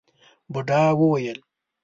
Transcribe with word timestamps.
بوډا 0.51 0.83
وويل: 0.99 1.39